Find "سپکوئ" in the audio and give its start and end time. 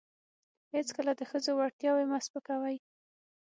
2.25-2.77